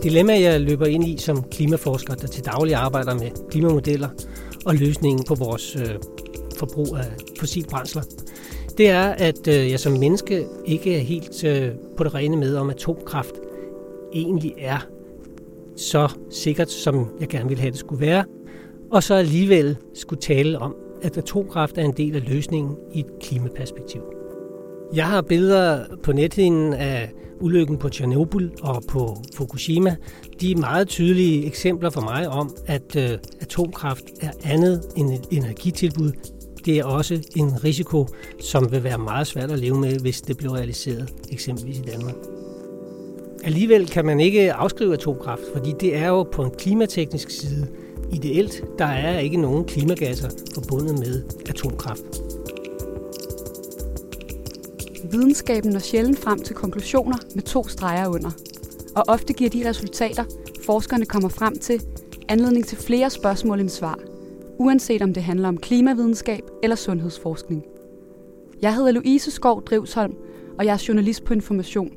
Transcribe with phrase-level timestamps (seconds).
[0.00, 4.08] Et dilemma, jeg løber ind i som klimaforsker, der til daglig arbejder med klimamodeller
[4.64, 5.94] og løsningen på vores øh,
[6.56, 7.04] forbrug af
[7.40, 8.02] fossile brændsler,
[8.78, 12.56] det er, at øh, jeg som menneske ikke er helt øh, på det rene med,
[12.56, 13.34] om atomkraft
[14.12, 14.78] egentlig er
[15.76, 18.24] så sikkert, som jeg gerne ville have det skulle være,
[18.90, 23.10] og så alligevel skulle tale om, at atomkraft er en del af løsningen i et
[23.20, 24.19] klimaperspektiv.
[24.94, 29.96] Jeg har billeder på nethinden af ulykken på Tjernobyl og på Fukushima.
[30.40, 35.26] De er meget tydelige eksempler for mig om, at øh, atomkraft er andet end et
[35.30, 36.12] energitilbud.
[36.64, 38.06] Det er også en risiko,
[38.40, 42.14] som vil være meget svært at leve med, hvis det bliver realiseret, eksempelvis i Danmark.
[43.44, 47.66] Alligevel kan man ikke afskrive atomkraft, fordi det er jo på en klimateknisk side
[48.12, 48.64] ideelt.
[48.78, 52.29] Der er ikke nogen klimagasser forbundet med atomkraft.
[55.10, 58.30] Videnskaben når sjældent frem til konklusioner med to streger under.
[58.96, 60.24] Og ofte giver de resultater,
[60.66, 61.82] forskerne kommer frem til,
[62.28, 63.98] anledning til flere spørgsmål end svar,
[64.58, 67.64] uanset om det handler om klimavidenskab eller sundhedsforskning.
[68.62, 70.14] Jeg hedder Louise Skov Drivsholm,
[70.58, 71.92] og jeg er journalist på Information.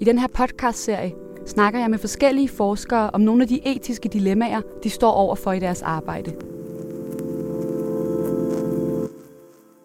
[0.00, 1.14] I den her podcastserie
[1.46, 5.60] snakker jeg med forskellige forskere om nogle af de etiske dilemmaer, de står overfor i
[5.60, 6.32] deres arbejde.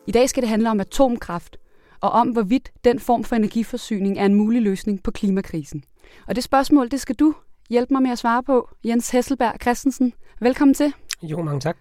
[0.08, 1.58] I dag skal det handle om atomkraft,
[2.02, 5.84] og om hvorvidt den form for energiforsyning er en mulig løsning på klimakrisen.
[6.28, 7.36] Og det spørgsmål, det skal du
[7.70, 10.14] hjælpe mig med at svare på, Jens Hesselberg Christensen.
[10.42, 10.94] Velkommen til.
[11.24, 11.78] Jo, mange tak.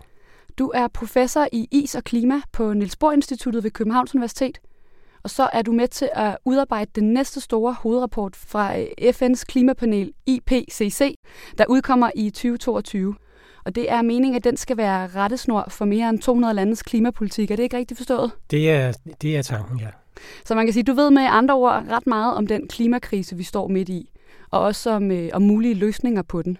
[0.58, 4.58] Du er professor i is og klima på Niels Bohr Instituttet ved Københavns Universitet.
[5.22, 10.12] Og så er du med til at udarbejde den næste store hovedrapport fra FN's klimapanel
[10.26, 11.14] IPCC,
[11.58, 13.14] der udkommer i 2022.
[13.64, 17.50] Og det er meningen, at den skal være rettesnor for mere end 200 landes klimapolitik.
[17.50, 18.30] Er det ikke rigtigt forstået?
[18.50, 19.88] Det er, det er tanken, ja.
[20.44, 23.42] Så man kan sige, du ved med andre ord ret meget om den klimakrise, vi
[23.42, 24.10] står midt i,
[24.50, 26.58] og også om, øh, om mulige løsninger på den.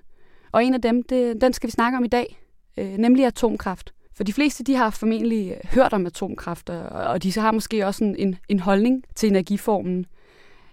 [0.53, 2.41] Og en af dem, det, den skal vi snakke om i dag,
[2.77, 3.93] øh, nemlig atomkraft.
[4.17, 7.53] For de fleste, de har formentlig øh, hørt om atomkraft, og, og de så har
[7.53, 10.07] måske også en, en, en holdning til energiformen.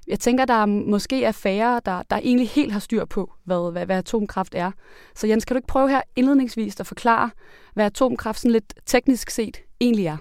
[0.08, 3.86] Jeg tænker, der måske er færre, der, der egentlig helt har styr på, hvad, hvad,
[3.86, 4.72] hvad atomkraft er.
[5.16, 7.30] Så Jens, kan du ikke prøve her indledningsvis at forklare,
[7.74, 10.18] hvad atomkraft sådan lidt teknisk set egentlig er?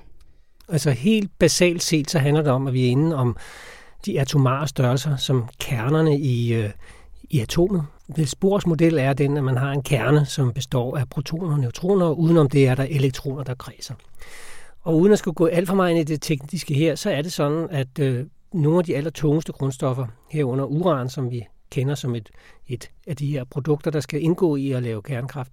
[0.68, 3.36] Altså helt basalt set, så handler det om, at vi er inde om
[4.06, 6.70] de atomare størrelser, som kernerne i, øh,
[7.30, 7.86] i atomet.
[8.08, 11.60] Niels Bohrs model er den, at man har en kerne, som består af protoner og
[11.60, 13.94] neutroner, og udenom det er der elektroner, der kredser.
[14.82, 17.22] Og uden at skulle gå alt for meget ind i det tekniske her, så er
[17.22, 22.14] det sådan, at øh, nogle af de allertungeste grundstoffer, herunder uran, som vi kender som
[22.14, 22.30] et,
[22.68, 25.52] et af de her produkter, der skal indgå i at lave kernekraft,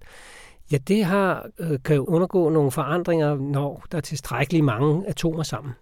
[0.72, 5.42] ja, det har, øh, kan jo undergå nogle forandringer, når der er tilstrækkeligt mange atomer
[5.42, 5.72] sammen.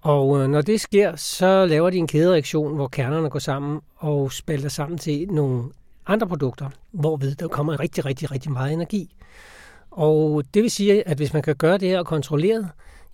[0.00, 4.32] Og øh, når det sker, så laver de en kædereaktion, hvor kernerne går sammen og
[4.32, 5.64] spalter sammen til nogle
[6.06, 9.16] andre produkter, hvorved der kommer rigtig, rigtig, rigtig meget energi.
[9.90, 12.68] Og det vil sige, at hvis man kan gøre det her kontrolleret,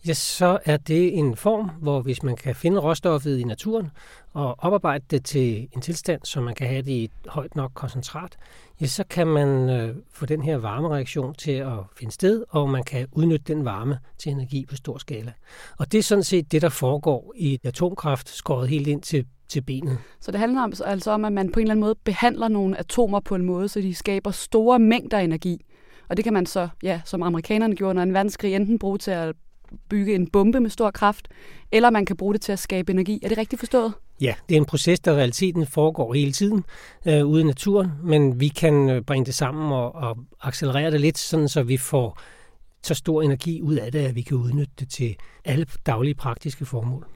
[0.07, 3.91] ja, så er det en form, hvor hvis man kan finde råstoffet i naturen
[4.33, 7.71] og oparbejde det til en tilstand, så man kan have det i et højt nok
[7.75, 8.37] koncentrat,
[8.81, 12.85] ja, så kan man øh, få den her varmereaktion til at finde sted, og man
[12.85, 15.33] kan udnytte den varme til energi på stor skala.
[15.79, 19.61] Og det er sådan set det, der foregår i atomkraft, skåret helt ind til til
[19.61, 19.99] benet.
[20.21, 22.79] Så det handler om, altså om, at man på en eller anden måde behandler nogle
[22.79, 25.65] atomer på en måde, så de skaber store mængder energi.
[26.09, 29.11] Og det kan man så, ja, som amerikanerne gjorde under en verdenskrig, enten bruge til
[29.11, 29.35] at
[29.88, 31.28] bygge en bombe med stor kraft,
[31.72, 33.21] eller man kan bruge det til at skabe energi.
[33.22, 33.93] Er det rigtigt forstået?
[34.21, 36.65] Ja, det er en proces, der i realiteten foregår hele tiden
[37.06, 41.00] øh, ude i naturen, men vi kan øh, bringe det sammen og, og accelerere det
[41.00, 42.19] lidt, sådan så vi får
[42.82, 46.66] så stor energi ud af det, at vi kan udnytte det til alle daglige praktiske
[46.66, 47.06] formål.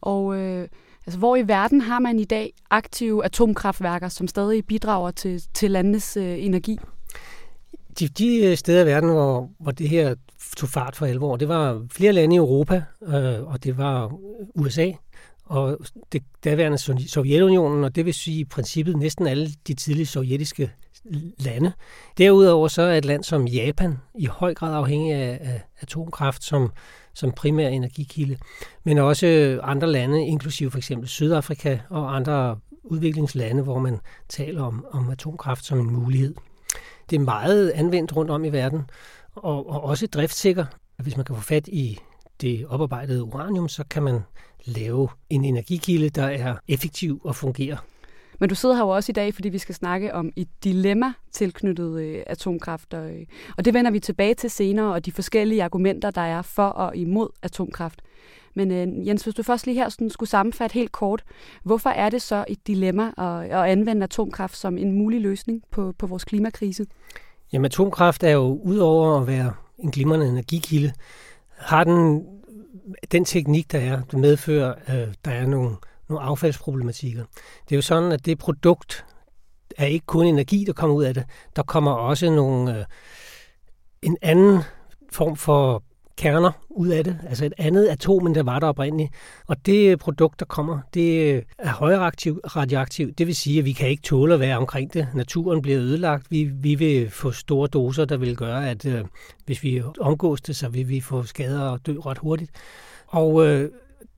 [0.00, 0.68] Og øh,
[1.06, 5.70] altså, hvor i verden har man i dag aktive atomkraftværker, som stadig bidrager til, til
[5.70, 6.78] landenes øh, energi?
[7.98, 10.14] De, de øh, steder i verden, hvor, hvor det her
[10.56, 14.12] tog fart for alvor, det var flere lande i Europa, øh, og det var
[14.54, 14.90] USA,
[15.44, 15.78] og
[16.12, 20.70] det daværende Sovjetunionen, og det vil sige i princippet næsten alle de tidlige sovjetiske
[21.38, 21.72] lande.
[22.18, 26.72] Derudover så er et land som Japan i høj grad afhængig af, af atomkraft som,
[27.14, 28.36] som primær energikilde,
[28.84, 34.86] men også andre lande, inklusive for eksempel Sydafrika og andre udviklingslande, hvor man taler om,
[34.90, 36.34] om atomkraft som en mulighed.
[37.10, 38.82] Det er meget anvendt rundt om i verden,
[39.34, 40.64] og, og også driftsikker.
[40.98, 41.98] Hvis man kan få fat i
[42.40, 44.20] det oparbejdede uranium, så kan man
[44.64, 47.76] lave en energikilde, der er effektiv og fungerer.
[48.40, 51.12] Men du sidder her jo også i dag, fordi vi skal snakke om et dilemma
[51.32, 52.94] tilknyttet øh, atomkraft.
[52.94, 56.42] Og, øh, og det vender vi tilbage til senere, og de forskellige argumenter, der er
[56.42, 58.02] for og imod atomkraft.
[58.54, 61.24] Men øh, Jens, hvis du først lige her sådan skulle sammenfatte helt kort,
[61.62, 65.94] hvorfor er det så et dilemma at, at anvende atomkraft som en mulig løsning på,
[65.98, 66.86] på vores klimakrise?
[67.52, 70.92] Jamen atomkraft er jo udover at være en glimrende energikilde,
[71.56, 72.26] har den
[73.12, 75.76] den teknik, der er, det medfører, at øh, der er nogle,
[76.08, 77.24] nogle affaldsproblematikker.
[77.68, 79.04] Det er jo sådan, at det produkt
[79.78, 81.24] er ikke kun energi, der kommer ud af det.
[81.56, 82.84] Der kommer også nogle, øh,
[84.02, 84.60] en anden
[85.12, 85.82] form for
[86.16, 89.10] kerner ud af det, altså et andet atom, end der var der oprindeligt.
[89.46, 93.18] Og det produkt, der kommer, det er højere radioaktivt.
[93.18, 95.08] Det vil sige, at vi kan ikke tåle at være omkring det.
[95.14, 96.30] Naturen bliver ødelagt.
[96.30, 99.04] Vi, vi vil få store doser, der vil gøre, at øh,
[99.46, 102.50] hvis vi omgås det, så vil vi få skader og dø ret hurtigt.
[103.06, 103.70] Og øh,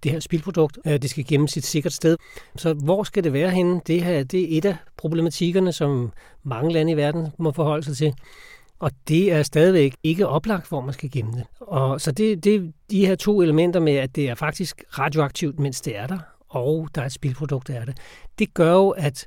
[0.02, 2.16] det her spildprodukt, øh, det skal gemmes et sikkert sted.
[2.56, 3.80] Så hvor skal det være henne?
[3.86, 7.96] Det her det er et af problematikkerne, som mange lande i verden må forholde sig
[7.96, 8.14] til.
[8.78, 11.44] Og det er stadigvæk ikke oplagt, hvor man skal gemme det.
[11.60, 15.80] Og så det, det de her to elementer med, at det er faktisk radioaktivt, mens
[15.80, 16.18] det er der,
[16.48, 17.96] og der er et spildprodukt, af er det,
[18.38, 19.26] det gør jo, at,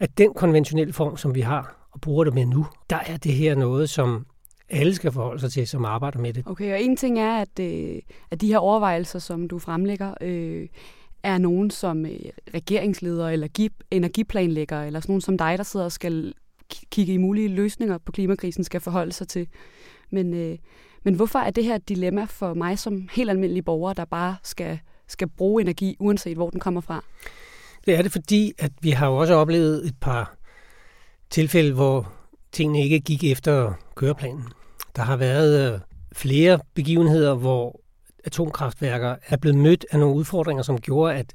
[0.00, 3.32] at den konventionelle form, som vi har og bruger det med nu, der er det
[3.32, 4.26] her noget, som
[4.70, 6.42] alle skal forholde sig til, som arbejder med det.
[6.46, 7.98] Okay, og en ting er, at, øh,
[8.30, 10.68] at de her overvejelser, som du fremlægger, øh,
[11.22, 12.18] er nogen som øh,
[12.54, 16.34] regeringsleder eller energiplanlægger, eller sådan nogen som dig, der sidder og skal
[16.90, 19.48] kigge i mulige løsninger på klimakrisen, skal forholde sig til.
[20.10, 20.58] Men, øh,
[21.02, 24.36] men hvorfor er det her et dilemma for mig som helt almindelig borger, der bare
[24.42, 24.78] skal,
[25.08, 27.04] skal bruge energi, uanset hvor den kommer fra?
[27.86, 30.36] Det er det, fordi at vi har jo også oplevet et par
[31.30, 32.12] tilfælde, hvor
[32.52, 34.44] tingene ikke gik efter køreplanen.
[34.96, 35.80] Der har været øh,
[36.12, 37.80] flere begivenheder, hvor
[38.24, 41.34] atomkraftværker er blevet mødt af nogle udfordringer, som gjorde, at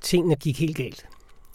[0.00, 1.06] tingene gik helt galt.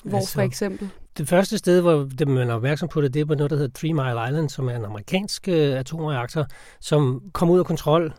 [0.03, 0.89] Hvor altså, for eksempel?
[1.17, 3.57] Det første sted, hvor det, man er opmærksom på det, det er på noget, der
[3.57, 6.45] hedder Three Mile Island, som er en amerikansk øh, atomreaktor,
[6.79, 8.13] som kom ud af kontrol.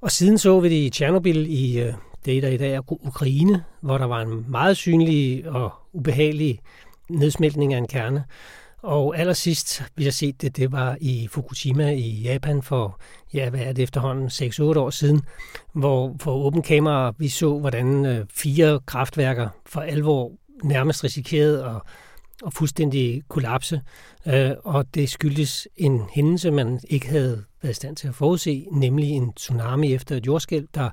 [0.00, 3.64] Og siden så vi det i Tjernobyl i øh, det, der i dag er Ukraine,
[3.80, 6.60] hvor der var en meget synlig og ubehagelig
[7.10, 8.24] nedsmeltning af en kerne.
[8.82, 13.00] Og allersidst, vi har set det, det var i Fukushima i Japan for,
[13.34, 15.22] ja, hvad er det efterhånden, 6-8 år siden,
[15.72, 20.32] hvor for åben kamera vi så, hvordan øh, fire kraftværker for alvor
[20.64, 21.82] nærmest risikerede at,
[22.42, 23.80] og fuldstændig kollapse.
[24.26, 28.66] Øh, og det skyldes en hændelse, man ikke havde været i stand til at forudse,
[28.72, 30.90] nemlig en tsunami efter et jordskælv, der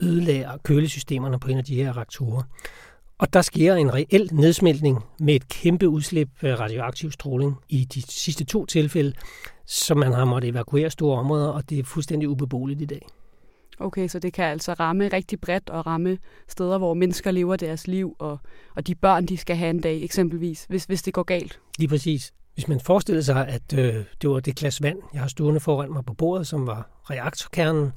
[0.00, 2.42] ødelagde kølesystemerne på en af de her reaktorer.
[3.18, 8.02] Og der sker en reel nedsmeltning med et kæmpe udslip af radioaktiv stråling i de
[8.02, 9.12] sidste to tilfælde,
[9.66, 13.06] så man har måttet evakuere store områder, og det er fuldstændig ubeboeligt i dag.
[13.80, 17.86] Okay, så det kan altså ramme rigtig bredt og ramme steder, hvor mennesker lever deres
[17.86, 18.38] liv, og,
[18.76, 21.60] og de børn, de skal have en dag eksempelvis, hvis, hvis det går galt.
[21.78, 22.32] Lige præcis.
[22.54, 25.92] Hvis man forestiller sig, at øh, det var det glas vand, jeg har stående foran
[25.92, 27.92] mig på bordet, som var reaktorkernen,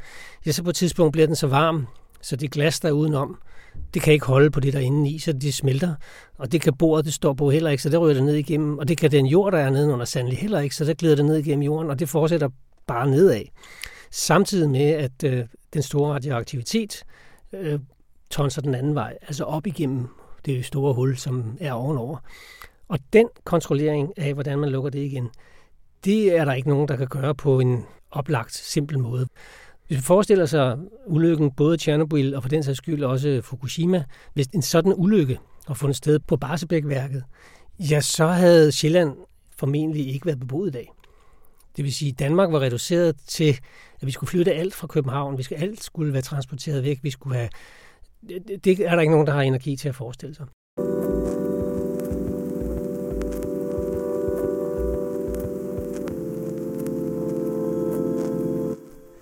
[0.46, 1.88] ja, så på et tidspunkt bliver den så varm,
[2.22, 3.38] så det glas, der er udenom,
[3.94, 5.96] det kan ikke holde på det der inde i, så det smelter.
[6.38, 8.78] Og det kan bordet, det står på heller ikke, så det ryger det ned igennem.
[8.78, 11.16] Og det kan den jord, der er nede under sandelig heller ikke, så der glider
[11.16, 12.50] det ned igennem jorden, og det fortsætter
[12.88, 13.42] bare nedad.
[14.12, 17.04] Samtidig med, at øh, den store radioaktivitet
[17.54, 17.80] øh,
[18.30, 20.08] tonser den anden vej, altså op igennem
[20.46, 22.18] det store hul, som er ovenover.
[22.88, 25.30] Og den kontrollering af, hvordan man lukker det igen,
[26.06, 29.28] det er der ikke nogen, der kan gøre på en oplagt, simpel måde.
[29.88, 34.48] Hvis vi forestiller sig ulykken både Tjernobyl og for den sags skyld også Fukushima, hvis
[34.48, 37.24] en sådan ulykke har fundet sted på Barsebækværket,
[37.80, 39.18] ja, så havde Sjælland
[39.58, 40.92] formentlig ikke været beboet i dag.
[41.82, 43.58] Det vil sige, at Danmark var reduceret til,
[44.02, 45.38] at vi skulle flytte alt fra København.
[45.38, 47.00] Vi skulle, alt skulle være transporteret væk.
[47.04, 47.50] Vi skulle have,
[48.64, 50.46] det er der ikke nogen, der har energi til at forestille sig.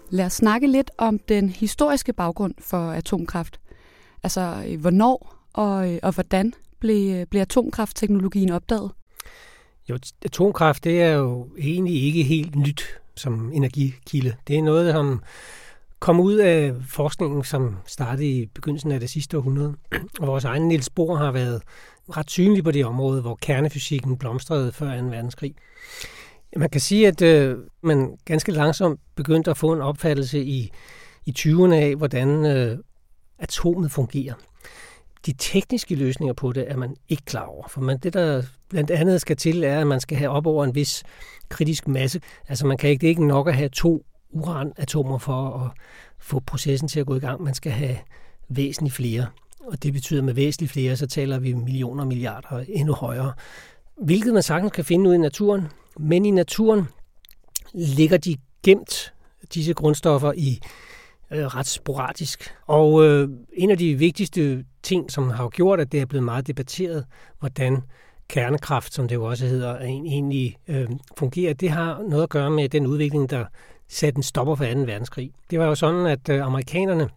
[0.09, 3.59] Lad os snakke lidt om den historiske baggrund for atomkraft.
[4.23, 8.91] Altså, øh, hvornår og, øh, og hvordan blev, øh, blev atomkraftteknologien opdaget?
[9.89, 14.35] Jo, atomkraft det er jo egentlig ikke helt nyt som energikilde.
[14.47, 15.23] Det er noget, som
[15.99, 19.75] kom ud af forskningen, som startede i begyndelsen af det sidste århundrede.
[20.19, 21.61] Og vores egen Niels Bohr har været
[22.17, 25.07] ret synlig på det område, hvor kernefysikken blomstrede før 2.
[25.07, 25.55] verdenskrig.
[26.57, 30.71] Man kan sige, at øh, man ganske langsomt begyndte at få en opfattelse i,
[31.25, 32.77] i 20'erne af, hvordan øh,
[33.39, 34.33] atomet fungerer.
[35.25, 38.91] De tekniske løsninger på det er man ikke klar over, for man, det, der blandt
[38.91, 41.03] andet skal til, er, at man skal have op over en vis
[41.49, 42.21] kritisk masse.
[42.47, 45.71] Altså man kan ikke, det er ikke nok at have to uranatomer for at
[46.19, 47.43] få processen til at gå i gang.
[47.43, 47.97] Man skal have
[48.49, 49.27] væsentligt flere.
[49.59, 53.33] Og det betyder, at med væsentligt flere, så taler vi millioner, milliarder endnu højere.
[54.03, 55.67] Hvilket man sagtens kan finde ud i naturen,
[55.99, 56.87] men i naturen
[57.73, 59.13] ligger de gemt,
[59.53, 60.59] disse grundstoffer, i
[61.31, 62.55] øh, ret sporadisk.
[62.67, 66.47] Og øh, en af de vigtigste ting, som har gjort, at det er blevet meget
[66.47, 67.05] debatteret,
[67.39, 67.81] hvordan
[68.27, 72.69] kernekraft, som det jo også hedder, egentlig øh, fungerer, det har noget at gøre med
[72.69, 73.45] den udvikling, der
[73.87, 74.79] satte en stopper for 2.
[74.79, 75.31] verdenskrig.
[75.49, 77.09] Det var jo sådan, at øh, amerikanerne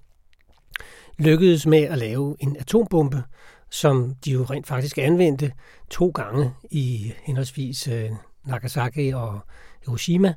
[1.19, 3.23] lykkedes med at lave en atombombe,
[3.71, 5.53] som de jo rent faktisk anvendte
[5.91, 8.11] to gange i henholdsvis øh,
[8.45, 9.41] Nagasaki og
[9.87, 10.35] Hiroshima.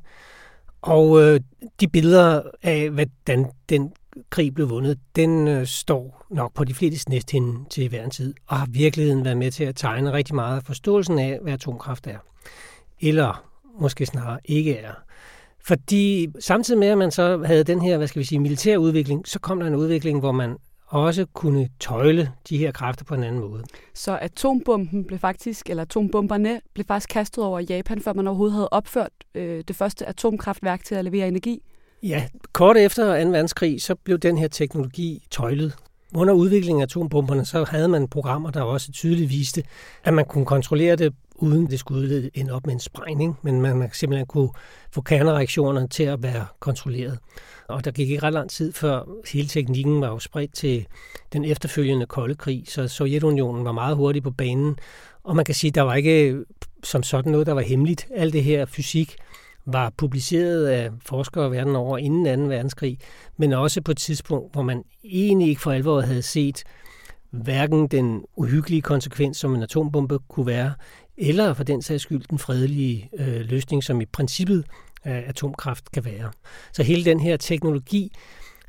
[0.82, 1.40] Og øh,
[1.80, 3.92] de billeder af, hvordan den
[4.30, 8.34] krig blev vundet, den øh, står nok på de fleste næsthinde til hver en tid,
[8.46, 12.06] og har virkeligheden været med til at tegne rigtig meget af forståelsen af, hvad atomkraft
[12.06, 12.18] er.
[13.00, 13.44] Eller
[13.80, 14.92] måske snarere ikke er.
[15.66, 19.28] Fordi samtidig med, at man så havde den her, hvad skal vi sige, militær udvikling,
[19.28, 23.22] så kom der en udvikling, hvor man også kunne tøjle de her kræfter på en
[23.22, 23.64] anden måde.
[23.94, 28.68] Så atombomben blev faktisk, eller atombomberne blev faktisk kastet over Japan, før man overhovedet havde
[28.68, 31.62] opført øh, det første atomkraftværk til at levere energi?
[32.02, 33.30] Ja, kort efter 2.
[33.30, 35.76] verdenskrig, så blev den her teknologi tøjlet.
[36.14, 39.64] Under udviklingen af atombomberne, så havde man programmer, der også tydeligt viste,
[40.04, 43.90] at man kunne kontrollere det, uden det skulle ende op med en sprængning, men man
[43.92, 44.50] simpelthen kunne
[44.90, 47.18] få kernereaktionerne til at være kontrolleret.
[47.68, 49.02] Og der gik ikke ret lang tid før
[49.32, 50.86] hele teknikken var jo spredt til
[51.32, 54.76] den efterfølgende kolde krig, så Sovjetunionen var meget hurtig på banen.
[55.24, 56.44] Og man kan sige, at der var ikke
[56.82, 58.06] som sådan noget, der var hemmeligt.
[58.14, 59.16] Alt det her fysik
[59.66, 62.54] var publiceret af forskere verden over inden 2.
[62.54, 62.98] verdenskrig,
[63.36, 66.64] men også på et tidspunkt, hvor man egentlig ikke for alvor havde set
[67.30, 70.72] hverken den uhyggelige konsekvens, som en atombombe kunne være,
[71.18, 74.64] eller for den sags skyld den fredelige øh, løsning, som i princippet
[75.06, 76.30] øh, atomkraft kan være.
[76.72, 78.12] Så hele den her teknologi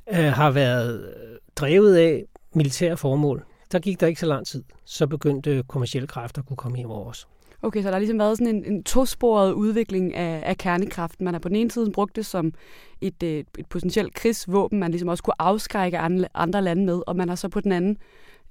[0.10, 1.14] øh, har været
[1.56, 2.24] drevet af
[2.54, 3.46] militære formål.
[3.72, 6.88] Der gik der ikke så lang tid, så begyndte kommersielle kræfter at kunne komme ind
[6.88, 7.28] over os.
[7.62, 11.26] Okay, så der har ligesom været sådan en, en tosporet udvikling af, af kernekraften.
[11.26, 12.54] Man har på den ene side brugt det som
[13.02, 17.16] et, et, et potentielt krigsvåben, man ligesom også kunne afskrække andre, andre lande med, og
[17.16, 17.98] man har så på den anden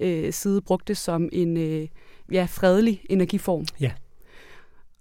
[0.01, 1.89] øh, side brugt det som en øh,
[2.31, 3.65] ja, fredelig energiform.
[3.81, 3.91] Ja.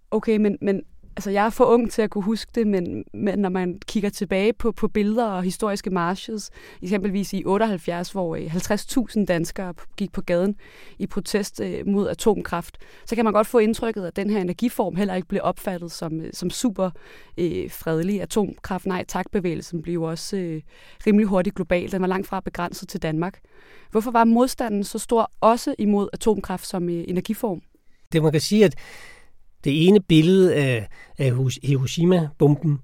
[0.10, 0.84] Okay, men, men
[1.18, 4.10] altså jeg er for ung til at kunne huske det, men, men når man kigger
[4.10, 10.12] tilbage på, på billeder og historiske marches, eksempelvis i 78, hvor øh, 50.000 danskere gik
[10.12, 10.56] på gaden
[11.00, 14.96] i protest øh, mod atomkraft, så kan man godt få indtrykket, at den her energiform
[14.96, 16.90] heller ikke blev opfattet som, øh, som super
[17.38, 18.22] øh, fredelig.
[18.22, 20.62] Atomkraft, nej tak-bevægelsen blev også øh,
[21.08, 21.92] rimelig hurtigt global.
[21.92, 23.40] Den var langt fra begrænset til Danmark.
[23.92, 27.62] Hvorfor var modstanden så stor også imod atomkraft som øh, energiform?
[28.12, 28.76] Det man kan sige, at
[29.66, 31.32] det ene billede af, af
[31.64, 32.80] Hiroshima-bomben,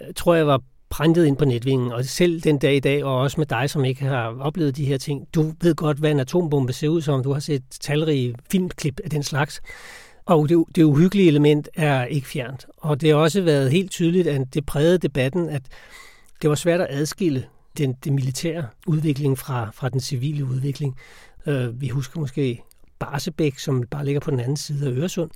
[0.00, 0.60] øh, tror jeg var
[0.90, 3.84] printet ind på netvingen, og selv den dag i dag, og også med dig, som
[3.84, 7.22] ikke har oplevet de her ting, du ved godt, hvad en atombombe ser ud som.
[7.22, 9.60] Du har set talrige filmklip af den slags.
[10.26, 12.66] Og det, det uhyggelige element er ikke fjernt.
[12.76, 15.62] Og det har også været helt tydeligt, at det prægede debatten, at
[16.42, 17.46] det var svært at adskille
[17.78, 20.96] den, den militære udvikling fra, fra den civile udvikling.
[21.46, 22.62] Uh, vi husker måske
[22.98, 25.30] Barsebæk, som bare ligger på den anden side af Øresund,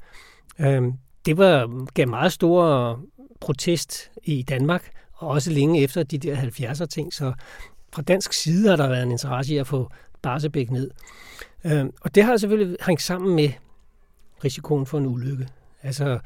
[0.59, 0.83] Øh,
[1.27, 3.01] det var, gav meget stor
[3.41, 7.33] protest i Danmark, og også længe efter de der 70'er ting, så
[7.95, 9.91] fra dansk side har der været en interesse i at få
[10.23, 10.91] Barsebæk ned.
[11.65, 13.51] Øh, og det har selvfølgelig hængt sammen med
[14.45, 15.49] risikoen for en ulykke.
[15.83, 16.19] Altså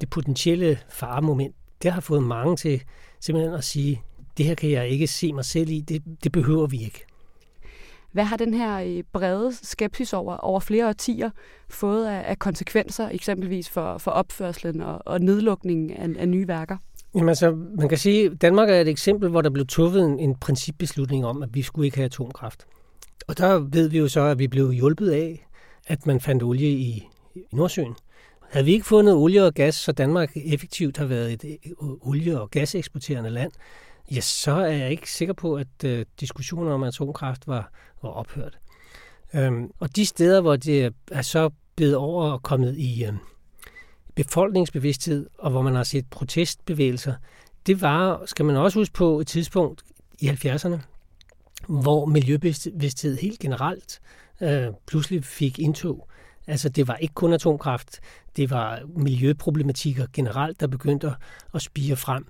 [0.00, 2.82] det potentielle faremoment, det har fået mange til
[3.20, 4.02] simpelthen at sige,
[4.36, 7.04] det her kan jeg ikke se mig selv i, det, det behøver vi ikke.
[8.12, 11.30] Hvad har den her øh, brede skepsis over, over flere årtier
[11.68, 16.76] fået af, af konsekvenser, eksempelvis for, for opførselen og, og nedlukningen af, af nye værker?
[17.14, 20.18] Jamen altså, man kan sige, at Danmark er et eksempel, hvor der blev truffet en,
[20.18, 22.66] en principbeslutning om, at vi skulle ikke have atomkraft.
[23.28, 25.48] Og der ved vi jo så, at vi blev hjulpet af,
[25.86, 27.94] at man fandt olie i, i Nordsøen.
[28.50, 32.50] Havde vi ikke fundet olie og gas, så Danmark effektivt har været et olie- og
[32.50, 33.52] gaseksporterende land,
[34.10, 37.72] ja, så er jeg ikke sikker på, at øh, diskussioner om atomkraft var,
[38.02, 38.58] var ophørt.
[39.34, 43.12] Øhm, og de steder, hvor det er så blevet over og kommet i øh,
[44.14, 47.14] befolkningsbevidsthed, og hvor man har set protestbevægelser,
[47.66, 49.82] det var, skal man også huske på, et tidspunkt
[50.18, 50.78] i 70'erne,
[51.68, 54.00] hvor miljøbevidsthed helt generelt
[54.40, 56.08] øh, pludselig fik indtog.
[56.46, 58.00] Altså det var ikke kun atomkraft,
[58.36, 61.12] det var miljøproblematikker generelt, der begyndte
[61.54, 62.26] at spire frem.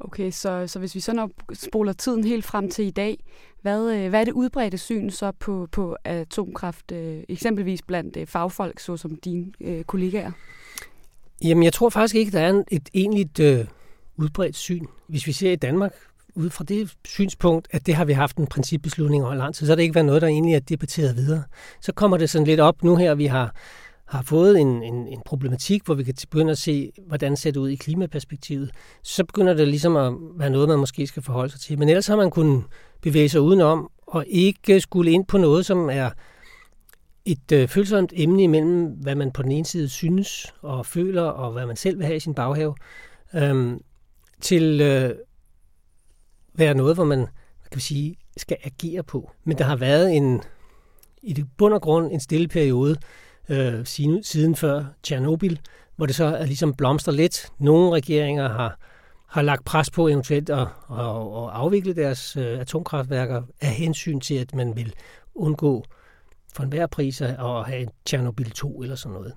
[0.00, 3.24] Okay, så, så hvis vi så når spoler tiden helt frem til i dag,
[3.62, 8.26] hvad, øh, hvad er det udbredte syn så på, på atomkraft, øh, eksempelvis blandt øh,
[8.26, 10.32] fagfolk, såsom dine øh, kollegaer?
[11.44, 13.64] Jamen, jeg tror faktisk ikke, der er et egentligt øh,
[14.16, 14.86] udbredt syn.
[15.06, 15.92] Hvis vi ser i Danmark,
[16.34, 19.70] ud fra det synspunkt, at det har vi haft en principbeslutning over lang tid, så
[19.70, 21.42] har det ikke været noget, der egentlig er debatteret videre.
[21.80, 23.54] Så kommer det sådan lidt op nu her, vi har
[24.10, 27.58] har fået en, en, en problematik, hvor vi kan begynde at se, hvordan det ser
[27.58, 28.70] ud i klimaperspektivet,
[29.02, 31.78] så begynder det ligesom at være noget, man måske skal forholde sig til.
[31.78, 32.64] Men ellers har man kunnet
[33.02, 36.10] bevæge sig udenom, og ikke skulle ind på noget, som er
[37.24, 41.52] et øh, følsomt emne imellem, hvad man på den ene side synes og føler, og
[41.52, 42.74] hvad man selv vil have i sin baghave,
[43.34, 43.80] øhm,
[44.40, 45.14] til øh,
[46.54, 49.30] være noget, hvor man kan man sige, skal agere på.
[49.44, 50.42] Men der har været en,
[51.22, 52.96] i det bund og grund en stille periode
[53.50, 53.86] øh,
[54.22, 55.56] siden, før Tjernobyl,
[55.96, 57.48] hvor det så er ligesom blomster lidt.
[57.58, 58.78] Nogle regeringer har,
[59.26, 60.66] har lagt pres på eventuelt at, at,
[60.98, 64.94] at afvikle deres øh, atomkraftværker af hensyn til, at man vil
[65.34, 65.84] undgå
[66.54, 69.34] for enhver pris at have en Tjernobyl 2 eller sådan noget.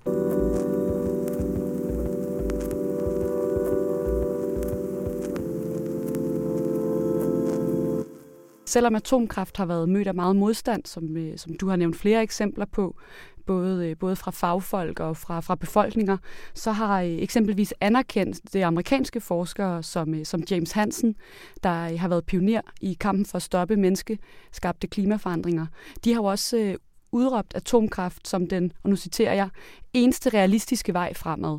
[8.66, 12.22] Selvom atomkraft har været mødt af meget modstand, som, øh, som du har nævnt flere
[12.22, 12.96] eksempler på,
[13.46, 16.16] både, øh, både fra fagfolk og fra, fra befolkninger,
[16.54, 21.16] så har øh, eksempelvis anerkendt det amerikanske forskere som, øh, som James Hansen,
[21.62, 25.66] der har været pioner i kampen for at stoppe menneskeskabte klimaforandringer.
[26.04, 26.76] De har jo også
[27.12, 29.48] udråbt atomkraft som den, og nu citerer jeg,
[29.92, 31.58] eneste realistiske vej fremad.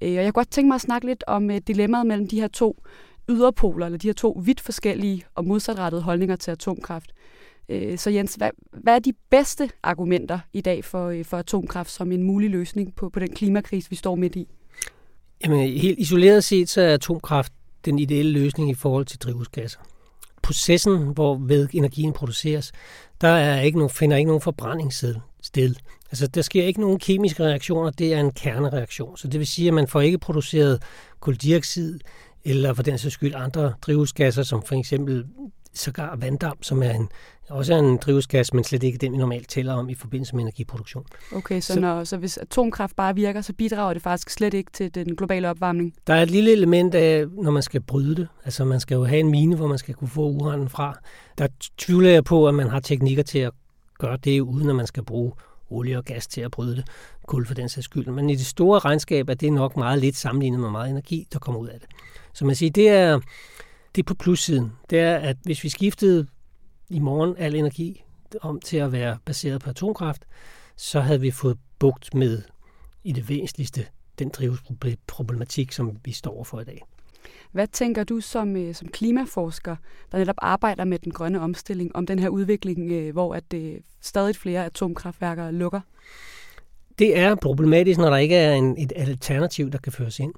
[0.00, 2.82] Og jeg kunne godt tænke mig at snakke lidt om dilemmaet mellem de her to
[3.28, 7.12] yderpoler, eller de her to vidt forskellige og modsatrettede holdninger til atomkraft.
[7.68, 11.90] Øh, så Jens, hvad, hvad er de bedste argumenter i dag for, øh, for atomkraft
[11.90, 14.48] som en mulig løsning på, på den klimakrise, vi står midt i?
[15.44, 17.52] Jamen, helt isoleret set, så er atomkraft
[17.84, 19.78] den ideelle løsning i forhold til drivhusgasser.
[20.42, 22.72] Processen, hvor ved energien produceres,
[23.20, 25.14] der er ikke nogen, finder ikke nogen forbrændingssted.
[26.10, 29.16] Altså, der sker ikke nogen kemiske reaktioner, det er en kernereaktion.
[29.16, 30.82] Så det vil sige, at man får ikke produceret
[31.20, 32.00] koldioxid,
[32.44, 35.26] eller for den sags skyld andre drivhusgasser, som for eksempel
[35.74, 37.08] sågar vanddamp, som er en,
[37.48, 40.42] også er en drivhusgas, men slet ikke den, vi normalt tæller om i forbindelse med
[40.42, 41.04] energiproduktion.
[41.32, 44.70] Okay, så, så, når, så hvis atomkraft bare virker, så bidrager det faktisk slet ikke
[44.72, 45.94] til den globale opvarmning?
[46.06, 48.28] Der er et lille element af, når man skal bryde det.
[48.44, 50.98] Altså man skal jo have en mine, hvor man skal kunne få uranen fra.
[51.38, 51.48] Der
[51.78, 53.52] tvivler jeg på, at man har teknikker til at
[53.98, 55.32] gøre det, uden at man skal bruge
[55.70, 56.84] olie og gas til at bryde det,
[57.26, 58.06] kul for den sags skyld.
[58.06, 61.38] Men i det store regnskab er det nok meget lidt sammenlignet med meget energi, der
[61.38, 61.88] kommer ud af det.
[62.32, 63.20] Så man siger, det er,
[63.98, 64.72] det på plussiden.
[64.90, 66.26] Det er, at hvis vi skiftede
[66.88, 68.04] i morgen al energi
[68.40, 70.24] om til at være baseret på atomkraft,
[70.76, 72.42] så havde vi fået bugt med
[73.04, 73.86] i det væsentligste
[74.18, 76.82] den drivhusproblematik, som vi står for i dag.
[77.52, 79.76] Hvad tænker du som, øh, som klimaforsker,
[80.12, 83.74] der netop arbejder med den grønne omstilling, om den her udvikling, øh, hvor at det
[83.74, 85.80] øh, stadig flere atomkraftværker lukker?
[86.98, 90.34] Det er problematisk, når der ikke er en, et alternativ, der kan føres ind.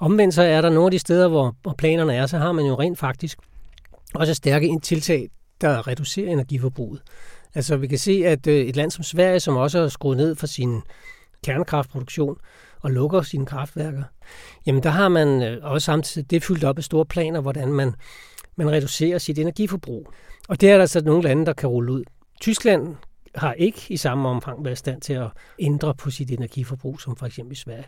[0.00, 2.66] Omvendt så er der nogle af de steder, hvor, hvor planerne er, så har man
[2.66, 3.38] jo rent faktisk
[4.14, 5.28] også stærke tiltag,
[5.60, 7.02] der reducerer energiforbruget.
[7.54, 10.36] Altså vi kan se, at øh, et land som Sverige, som også har skruet ned
[10.36, 10.82] for sin
[11.44, 12.36] kernekraftproduktion,
[12.80, 14.02] og lukker sine kraftværker,
[14.66, 17.94] jamen der har man øh, også samtidig det fyldt op af store planer, hvordan man,
[18.56, 20.12] man reducerer sit energiforbrug.
[20.48, 22.04] Og det er der altså nogle lande, der kan rulle ud.
[22.40, 22.96] Tyskland
[23.34, 25.28] har ikke i samme omfang været i stand til at
[25.58, 27.84] ændre på sit energiforbrug, som for eksempel Sverige.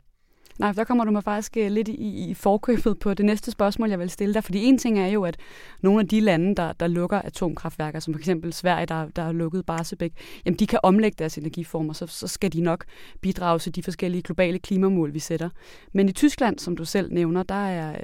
[0.58, 3.88] Nej, der kommer du mig faktisk øh, lidt i, i forkøbet på det næste spørgsmål,
[3.88, 4.44] jeg vil stille dig.
[4.44, 5.36] Fordi en ting er jo, at
[5.80, 8.56] nogle af de lande, der, der lukker atomkraftværker, som f.eks.
[8.56, 10.12] Sverige, der, der har lukket Barsebæk,
[10.44, 12.84] jamen de kan omlægge deres energiformer, så, så skal de nok
[13.20, 15.50] bidrage til de forskellige globale klimamål, vi sætter.
[15.92, 17.96] Men i Tyskland, som du selv nævner, der er,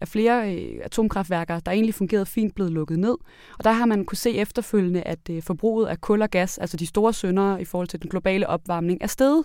[0.00, 3.16] er flere øh, atomkraftværker, der egentlig fungerede fint, blevet lukket ned.
[3.58, 6.76] Og der har man kunne se efterfølgende, at øh, forbruget af kul og gas, altså
[6.76, 9.44] de store syndere i forhold til den globale opvarmning, er steget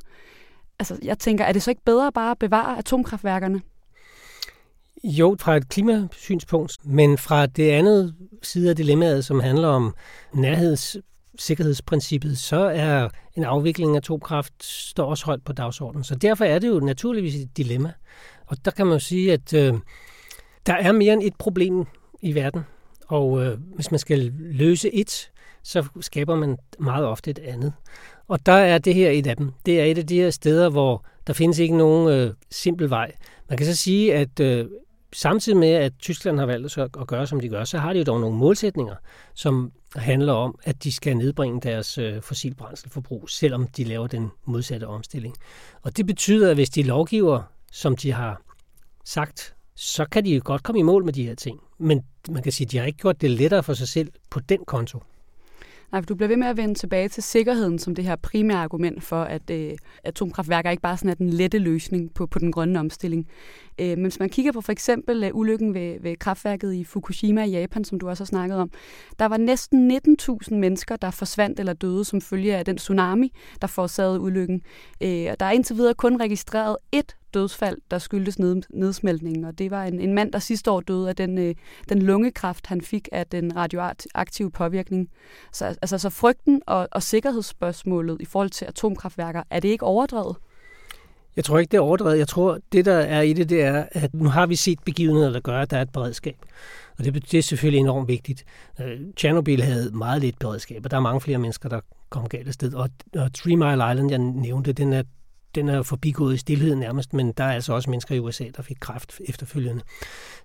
[0.79, 3.61] altså, jeg tænker, er det så ikke bedre bare at bevare atomkraftværkerne?
[5.03, 9.95] Jo, fra et klimasynspunkt, men fra det andet side af dilemmaet, som handler om
[10.33, 16.03] nærhedssikkerhedsprincippet, så er en afvikling af atomkraft står også højt på dagsordenen.
[16.03, 17.93] Så derfor er det jo naturligvis et dilemma.
[18.45, 19.73] Og der kan man jo sige, at øh,
[20.65, 21.85] der er mere end et problem
[22.21, 22.61] i verden.
[23.07, 25.31] Og øh, hvis man skal løse et,
[25.63, 27.73] så skaber man meget ofte et andet.
[28.27, 29.51] Og der er det her et af dem.
[29.65, 33.11] Det er et af de her steder, hvor der findes ikke nogen øh, simpel vej.
[33.49, 34.65] Man kan så sige, at øh,
[35.13, 38.05] samtidig med, at Tyskland har valgt at gøre, som de gør, så har de jo
[38.05, 38.95] dog nogle målsætninger,
[39.33, 44.87] som handler om, at de skal nedbringe deres øh, fossilbrænselforbrug, selvom de laver den modsatte
[44.87, 45.35] omstilling.
[45.81, 48.41] Og det betyder, at hvis de lovgiver, som de har
[49.05, 51.59] sagt, så kan de jo godt komme i mål med de her ting.
[51.77, 54.39] Men man kan sige, at de har ikke gjort det lettere for sig selv på
[54.39, 55.03] den konto.
[55.91, 58.57] Nej, for du bliver ved med at vende tilbage til sikkerheden som det her primære
[58.57, 59.71] argument for, at øh,
[60.03, 63.27] atomkraftværker ikke bare sådan er den lette løsning på, på den grønne omstilling.
[63.79, 67.43] Øh, men hvis man kigger på for eksempel øh, ulykken ved, ved kraftværket i Fukushima
[67.43, 68.71] i Japan, som du også har snakket om,
[69.19, 73.67] der var næsten 19.000 mennesker, der forsvandt eller døde som følge af den tsunami, der
[73.67, 74.61] forårsagede ulykken.
[75.01, 79.57] Øh, og der er indtil videre kun registreret ét dødsfald, der skyldtes ned, nedsmeltningen, og
[79.57, 81.55] det var en, en mand, der sidste år døde af den, øh,
[81.89, 85.09] den lungekræft, han fik af den radioaktive påvirkning.
[85.51, 90.35] Så, altså, så frygten og, og sikkerhedsspørgsmålet i forhold til atomkraftværker, er det ikke overdrevet?
[91.35, 92.17] Jeg tror ikke, det er overdrevet.
[92.17, 95.31] Jeg tror, det der er i det, det er, at nu har vi set begivenheder,
[95.31, 96.37] der gør, at der er et beredskab.
[96.97, 98.45] Og det, det er selvfølgelig enormt vigtigt.
[98.81, 102.47] Øh, Tjernobyl havde meget lidt beredskab, og der er mange flere mennesker, der kom galt
[102.47, 102.73] af sted.
[102.73, 105.03] Og, og Three Mile Island, jeg nævnte, den er,
[105.55, 108.63] den er forbigået i stillhed nærmest, men der er altså også mennesker i USA, der
[108.63, 109.81] fik kræft efterfølgende.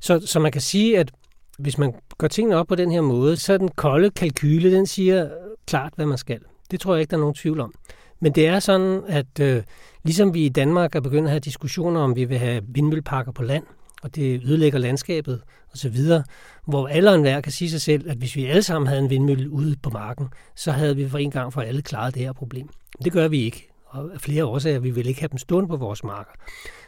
[0.01, 1.13] Så, så man kan sige, at
[1.59, 4.87] hvis man gør tingene op på den her måde, så er den kolde kalkyle, den
[4.87, 5.31] siger
[5.67, 6.41] klart, hvad man skal.
[6.71, 7.75] Det tror jeg ikke, der er nogen tvivl om.
[8.21, 9.63] Men det er sådan, at øh,
[10.05, 13.43] ligesom vi i Danmark er begyndt at have diskussioner om, vi vil have vindmølleparker på
[13.43, 13.65] land,
[14.03, 15.97] og det ødelægger landskabet osv.,
[16.67, 19.11] hvor alle og enhver kan sige sig selv, at hvis vi alle sammen havde en
[19.11, 22.33] vindmølle ude på marken, så havde vi for en gang for alle klaret det her
[22.33, 22.69] problem.
[22.99, 25.69] Men det gør vi ikke, og af flere årsager, vi vil ikke have dem stående
[25.69, 26.33] på vores marker.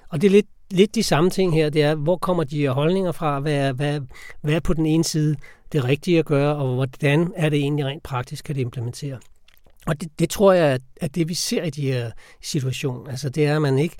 [0.08, 3.12] Og det er lidt, lidt de samme ting her, det er, hvor kommer de holdninger
[3.12, 4.00] fra, hvad er, hvad,
[4.40, 5.36] hvad er på den ene side
[5.72, 9.18] det rigtige at gøre, og hvordan er det egentlig rent praktisk, kan det implementere.
[9.86, 12.10] Og det, det tror jeg, at det vi ser i de her
[12.42, 13.96] situationer, altså det er, at man ikke,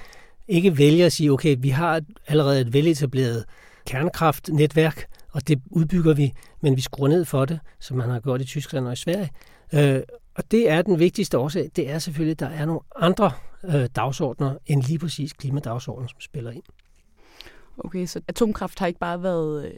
[0.49, 3.45] ikke vælger at sige, okay, vi har allerede et veletableret
[3.87, 8.41] kernekraftnetværk, og det udbygger vi, men vi skruer ned for det, som man har gjort
[8.41, 9.31] i Tyskland og i Sverige.
[9.75, 10.01] Øh,
[10.35, 13.31] og det er den vigtigste årsag, det er selvfølgelig, at der er nogle andre
[13.65, 16.63] øh, dagsordner end lige præcis klimadagsordenen, som spiller ind.
[17.79, 19.73] Okay, så atomkraft har ikke bare været øh,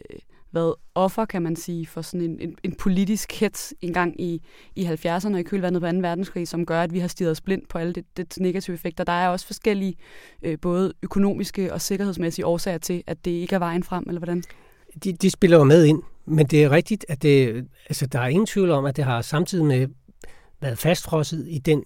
[0.54, 4.42] været offer, kan man sige, for sådan en, en, en politisk hets engang i,
[4.76, 5.96] i 70'erne og i kølvandet på 2.
[5.96, 9.04] verdenskrig, som gør, at vi har stiget os blind på alle det, det negative effekter.
[9.04, 9.96] Der er også forskellige
[10.42, 14.42] øh, både økonomiske og sikkerhedsmæssige årsager til, at det ikke er vejen frem, eller hvordan?
[15.04, 18.26] De, de spiller jo med ind, men det er rigtigt, at det, altså, der er
[18.26, 19.88] ingen tvivl om, at det har samtidig med
[20.60, 21.84] været fastfrosset i den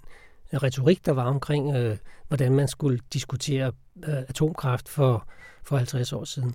[0.54, 1.96] retorik, der var omkring, øh,
[2.28, 3.72] hvordan man skulle diskutere
[4.08, 5.28] øh, atomkraft for,
[5.64, 6.54] for 50 år siden.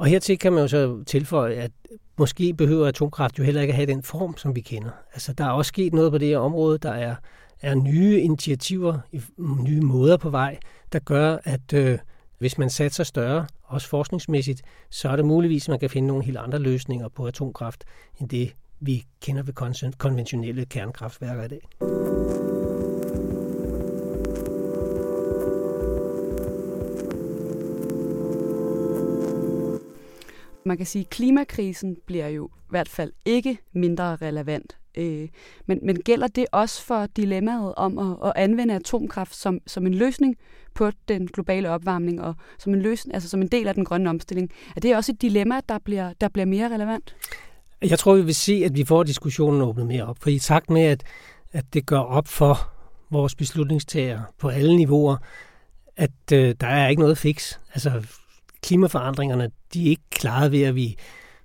[0.00, 1.70] Og hertil kan man jo så tilføje, at
[2.18, 4.90] måske behøver atomkraft jo heller ikke at have den form, som vi kender.
[5.12, 6.78] Altså, der er også sket noget på det her område.
[6.78, 7.14] Der er,
[7.60, 8.98] er nye initiativer,
[9.38, 10.58] nye måder på vej,
[10.92, 11.98] der gør, at øh,
[12.38, 16.24] hvis man satser større, også forskningsmæssigt, så er det muligvis, at man kan finde nogle
[16.24, 17.84] helt andre løsninger på atomkraft,
[18.20, 22.59] end det, vi kender ved konventionelle kernekraftværker i dag.
[30.70, 34.78] Man kan sige, at klimakrisen bliver jo i hvert fald ikke mindre relevant.
[34.94, 35.28] Øh,
[35.66, 39.94] men, men gælder det også for dilemmaet om at, at anvende atomkraft som, som en
[39.94, 40.36] løsning
[40.74, 44.10] på den globale opvarmning og som en, løsning, altså som en del af den grønne
[44.10, 44.50] omstilling?
[44.76, 47.16] Er det også et dilemma, der bliver, der bliver mere relevant?
[47.82, 50.16] Jeg tror, vi vil se, at vi får diskussionen åbnet mere op.
[50.20, 51.04] For i takt med, at,
[51.52, 52.70] at det gør op for
[53.10, 55.16] vores beslutningstager på alle niveauer,
[55.96, 57.58] at øh, der er ikke noget fix.
[57.74, 58.02] Altså,
[58.62, 60.96] klimaforandringerne, de er ikke klaret ved, at vi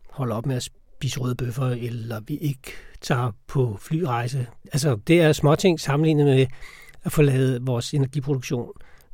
[0.10, 4.48] holder op med at spise røde bøffer, eller vi ikke tager på flyrejse.
[4.74, 6.48] Altså, det er småting sammenlignet med
[7.04, 8.72] at få lavet vores energiproduktion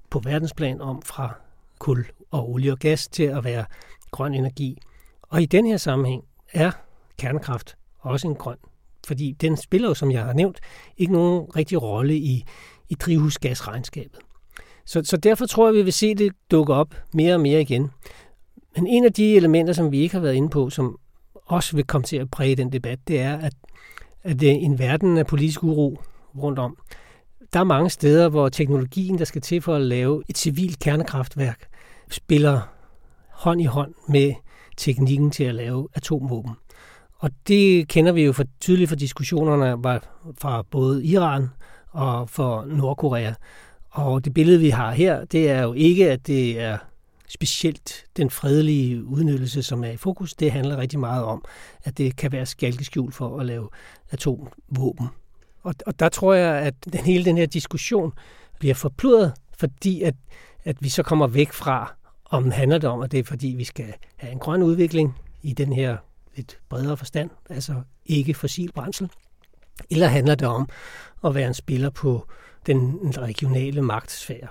[0.10, 1.36] på verdensplan om fra
[1.80, 3.66] kul og olie og gas til at være
[4.12, 4.78] grøn energi.
[5.22, 6.72] Og i den her sammenhæng er
[7.18, 8.58] kernekraft også en grøn,
[9.08, 10.60] fordi den spiller jo, som jeg har nævnt,
[10.98, 12.44] ikke nogen rigtig rolle i,
[12.90, 14.20] i drivhusgasregnskabet.
[14.86, 17.92] Så, så derfor tror jeg, vi vil se det dukke op mere og mere igen.
[18.76, 20.98] Men en af de elementer, som vi ikke har været inde på, som
[21.46, 23.54] også vil komme til at præge den debat, det er, at,
[24.24, 26.02] at det er en verden af politisk uro
[26.38, 26.78] rundt om.
[27.54, 31.68] Der er mange steder, hvor teknologien, der skal til for at lave et civilt kernekraftværk,
[32.12, 32.62] spiller
[33.30, 34.34] hånd i hånd med
[34.78, 36.52] teknikken til at lave atomvåben.
[37.20, 39.78] Og det kender vi jo for, tydeligt fra diskussionerne
[40.38, 41.50] fra både Iran
[41.92, 43.34] og for Nordkorea.
[43.92, 46.78] Og det billede, vi har her, det er jo ikke, at det er
[47.28, 50.34] specielt den fredelige udnyttelse, som er i fokus.
[50.34, 51.46] Det handler rigtig meget om,
[51.84, 53.70] at det kan være skalkeskjul for at lave
[54.10, 55.08] atomvåben.
[55.64, 58.14] Og, og der tror jeg, at den, hele den her diskussion
[58.60, 60.16] bliver forpludret, fordi at,
[60.64, 63.64] at vi så kommer væk fra, om handler det om, at det er fordi, vi
[63.64, 65.98] skal have en grøn udvikling i den her
[66.36, 67.74] lidt bredere forstand, altså
[68.06, 69.10] ikke fossil brændsel,
[69.90, 70.70] eller handler det om
[71.26, 72.28] at være en spiller på
[72.68, 74.48] den regionale magtsfære.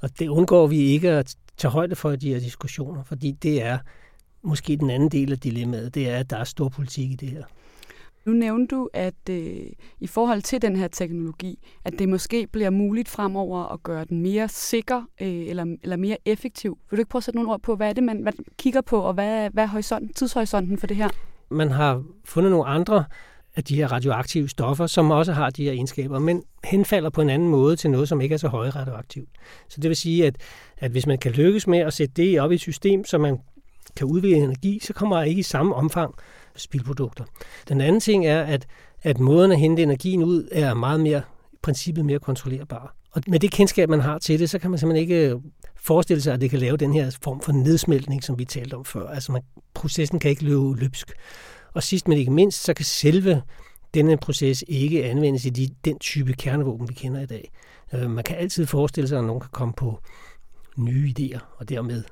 [0.00, 3.62] Og det undgår vi ikke at tage højde for i de her diskussioner, fordi det
[3.62, 3.78] er
[4.42, 7.28] måske den anden del af dilemmaet, det er, at der er stor politik i det
[7.28, 7.44] her.
[8.26, 9.66] Nu nævnte du, at øh,
[10.00, 14.22] i forhold til den her teknologi, at det måske bliver muligt fremover at gøre den
[14.22, 16.78] mere sikker øh, eller, eller mere effektiv.
[16.90, 18.80] Vil du ikke prøve at sætte nogle ord på, hvad er det, man hvad kigger
[18.80, 21.08] på, og hvad, hvad er horisonten, tidshorisonten for det her?
[21.50, 23.04] Man har fundet nogle andre
[23.60, 27.30] af de her radioaktive stoffer, som også har de her egenskaber, men henfalder på en
[27.30, 29.28] anden måde til noget, som ikke er så højt radioaktivt.
[29.68, 30.36] Så det vil sige, at,
[30.78, 33.38] at hvis man kan lykkes med at sætte det op i et system, så man
[33.96, 36.14] kan udvikle energi, så kommer der ikke i samme omfang
[36.56, 37.24] spildprodukter.
[37.68, 38.66] Den anden ting er, at,
[39.02, 42.94] at måden at hente energien ud er meget mere, i princippet mere kontrollerbar.
[43.12, 45.40] Og med det kendskab, man har til det, så kan man simpelthen ikke
[45.76, 48.84] forestille sig, at det kan lave den her form for nedsmeltning, som vi talte om
[48.84, 49.08] før.
[49.08, 49.42] Altså man,
[49.74, 51.12] processen kan ikke løbe løbsk.
[51.74, 53.42] Og sidst men ikke mindst, så kan selve
[53.94, 57.52] denne proces ikke anvendes i de, den type kernevåben, vi kender i dag.
[57.92, 60.00] Øh, man kan altid forestille sig, at nogen kan komme på
[60.76, 62.04] nye idéer, og dermed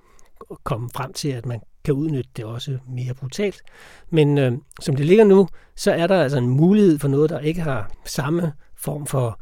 [0.65, 3.63] komme frem til, at man kan udnytte det også mere brutalt.
[4.11, 7.39] Men øh, som det ligger nu, så er der altså en mulighed for noget, der
[7.39, 9.41] ikke har samme form for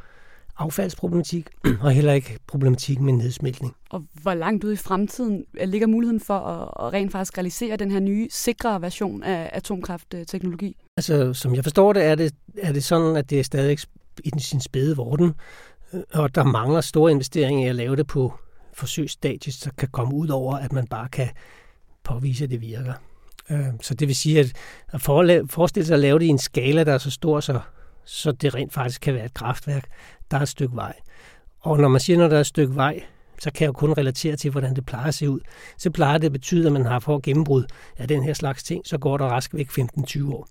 [0.59, 1.49] affaldsproblematik,
[1.83, 3.75] og heller ikke problematik med nedsmeltning.
[3.91, 7.91] Og hvor langt ude i fremtiden ligger muligheden for at, at rent faktisk realisere den
[7.91, 10.77] her nye, sikre version af atomkraftteknologi?
[10.97, 13.79] Altså, som jeg forstår det, er det, er det sådan, at det er stadig
[14.25, 15.35] i sin spæde vorden,
[15.93, 18.35] øh, og der mangler store investeringer i at lave det på
[18.75, 21.29] forsøgsstadiet, så kan komme ud over, at man bare kan
[22.05, 22.93] påvise, at det virker.
[23.51, 24.41] Øh, så det vil sige,
[24.89, 25.03] at
[25.51, 27.61] forestille sig at lave det i en skala, der er så stor, så,
[28.07, 29.85] så det rent faktisk kan være et kraftværk,
[30.31, 30.95] der er et stykke vej.
[31.61, 33.03] Og når man siger, når der er et stykke vej,
[33.39, 35.41] så kan jeg jo kun relatere til, hvordan det plejer at se ud.
[35.79, 37.65] Så plejer det at betyde, at man har for gennembrud
[37.97, 40.49] af den her slags ting, så går der rask væk 15-20 år.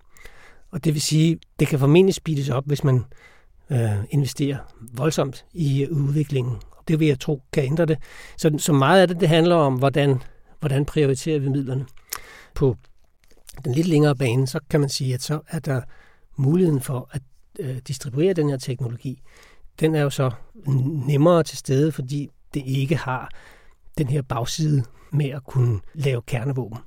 [0.70, 3.04] Og det vil sige, det kan formentlig speedes op, hvis man
[3.70, 4.58] øh, investerer
[4.92, 6.56] voldsomt i øh, udviklingen.
[6.88, 7.98] Det vil jeg tro kan ændre det.
[8.36, 10.22] Så, så meget af det, det handler om, hvordan,
[10.60, 11.86] hvordan prioriterer vi midlerne.
[12.54, 12.76] På
[13.64, 15.80] den lidt længere bane, så kan man sige, at så er der
[16.36, 17.22] muligheden for at
[17.60, 19.22] øh, distribuere den her teknologi.
[19.80, 20.30] Den er jo så
[21.06, 23.30] nemmere til stede, fordi det ikke har
[23.98, 26.78] den her bagside med at kunne lave kernevåben.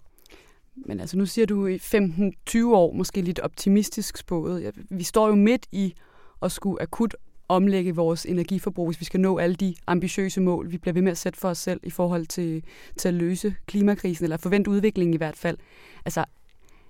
[0.75, 4.71] Men altså nu siger du i 15-20 år, måske lidt optimistisk spået.
[4.89, 5.93] Vi står jo midt i
[6.41, 7.15] at skulle akut
[7.49, 11.11] omlægge vores energiforbrug, hvis vi skal nå alle de ambitiøse mål, vi bliver ved med
[11.11, 12.63] at sætte for os selv i forhold til,
[12.97, 15.57] til at løse klimakrisen, eller forvente udviklingen i hvert fald.
[16.05, 16.25] Altså,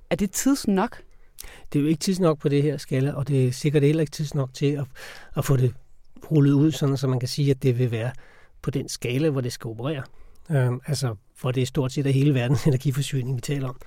[0.09, 1.01] er det tids nok?
[1.73, 4.01] Det er jo ikke tids nok på det her skala, og det er sikkert heller
[4.01, 4.85] ikke tids nok til at,
[5.35, 5.73] at få det
[6.31, 8.11] rullet ud, sådan så man kan sige, at det vil være
[8.61, 10.03] på den skala, hvor det skal operere.
[10.51, 13.77] Øhm, altså, for det er stort set af hele verdens energiforsyning, vi taler om.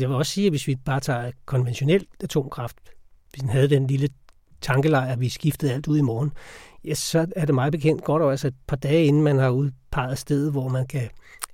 [0.00, 2.76] Jeg vil også sige, at hvis vi bare tager konventionel atomkraft,
[3.30, 4.08] hvis den havde den lille
[4.60, 6.32] tankelejr, at vi skiftede alt ud i morgen,
[6.84, 9.50] ja, så er det meget bekendt godt også altså et par dage inden man har
[9.50, 11.08] udpeget sted, hvor man kan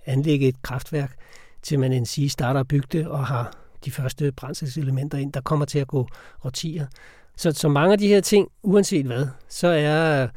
[0.06, 1.14] anlægge et kraftværk,
[1.62, 5.32] til man end sige starter at bygge det og har de første brændselselementer ind.
[5.32, 6.08] Der kommer til at gå
[6.44, 6.86] årtier.
[7.36, 10.28] Så, så mange af de her ting, uanset hvad, så er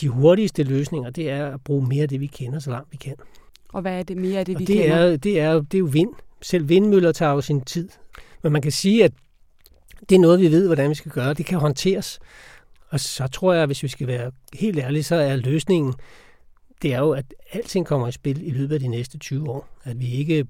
[0.00, 2.96] de hurtigste løsninger, det er at bruge mere af det, vi kender, så langt vi
[2.96, 3.14] kan.
[3.72, 4.96] Og hvad er det mere af det, og vi det kender?
[4.96, 6.10] Er, det, er, det er jo vind.
[6.42, 7.88] Selv vindmøller tager jo sin tid.
[8.42, 9.12] Men man kan sige, at
[10.08, 11.34] det er noget, vi ved, hvordan vi skal gøre.
[11.34, 12.18] Det kan håndteres.
[12.88, 15.94] Og så tror jeg, hvis vi skal være helt ærlige, så er løsningen,
[16.82, 19.68] det er jo, at alting kommer i spil i løbet af de næste 20 år.
[19.84, 20.46] At vi ikke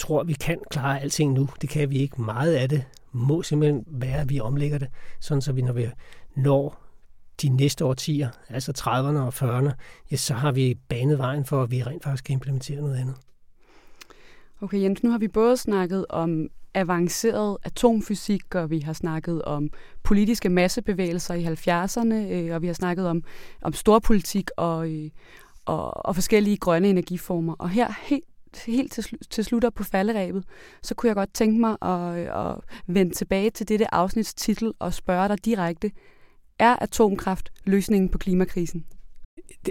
[0.00, 1.48] tror, vi kan klare alting nu.
[1.60, 2.22] Det kan vi ikke.
[2.22, 4.88] Meget af det må simpelthen være, at vi omlægger det,
[5.20, 5.88] sådan så vi, når vi
[6.34, 6.86] når
[7.42, 9.72] de næste årtier, altså 30'erne og 40'erne,
[10.10, 13.14] ja, så har vi banet vejen for, at vi rent faktisk kan implementere noget andet.
[14.60, 19.70] Okay Jens, nu har vi både snakket om avanceret atomfysik, og vi har snakket om
[20.02, 23.22] politiske massebevægelser i 70'erne, øh, og vi har snakket om,
[23.62, 25.10] om storpolitik og, øh,
[25.64, 27.54] og, og forskellige grønne energiformer.
[27.58, 28.24] Og her helt
[28.56, 30.44] helt til, til slutter på falderæbet,
[30.82, 34.72] så kunne jeg godt tænke mig at, øh, at vende tilbage til dette afsnits titel
[34.78, 35.90] og spørge dig direkte.
[36.58, 38.84] Er atomkraft løsningen på klimakrisen?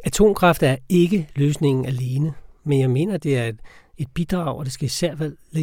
[0.03, 3.59] Atomkraft er ikke løsningen alene, men jeg mener, det er et,
[3.97, 5.15] et bidrag, og det skal især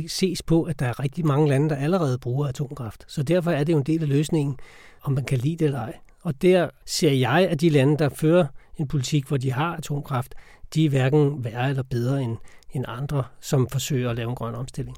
[0.08, 3.04] ses på, at der er rigtig mange lande, der allerede bruger atomkraft.
[3.08, 4.56] Så derfor er det jo en del af løsningen,
[5.02, 5.96] om man kan lide det eller ej.
[6.22, 8.46] Og der ser jeg, at de lande, der fører
[8.78, 10.34] en politik, hvor de har atomkraft,
[10.74, 12.36] de er hverken værre eller bedre end,
[12.76, 14.96] end andre, som forsøger at lave en grøn omstilling.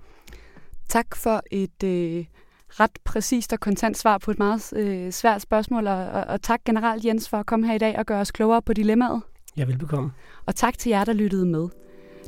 [0.89, 2.25] Tak for et øh,
[2.69, 7.05] ret præcist og kontant svar på et meget øh, svært spørgsmål, og, og, tak generelt
[7.05, 9.23] Jens for at komme her i dag og gøre os klogere på dilemmaet.
[9.57, 10.13] Jeg vil bekomme.
[10.47, 11.69] Og tak til jer, der lyttede med.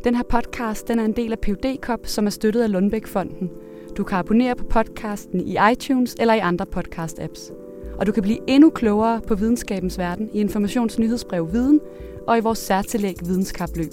[0.05, 3.51] Den her podcast den er en del af PUD Cop, som er støttet af Lundbæk-fonden.
[3.97, 7.53] Du kan abonnere på podcasten i iTunes eller i andre podcast-apps.
[7.99, 11.81] Og du kan blive endnu klogere på videnskabens verden i informationsnyhedsbrev Viden
[12.27, 13.93] og i vores særtillæg Videnskabløb.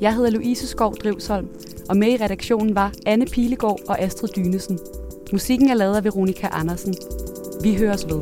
[0.00, 1.48] Jeg hedder Louise Skov Drivsholm,
[1.88, 4.78] og med i redaktionen var Anne Pilegaard og Astrid Dynesen.
[5.32, 6.94] Musikken er lavet af Veronika Andersen.
[7.62, 8.20] Vi høres ved.